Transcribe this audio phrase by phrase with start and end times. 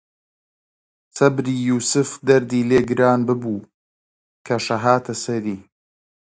[1.17, 3.67] سەبری یووسف دەردی لێ گران ببوو،
[4.45, 5.57] کەشە هاتە سەری